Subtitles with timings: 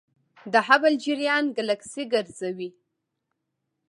[0.53, 2.69] د هبل جریان ګلکسي ګرځوي.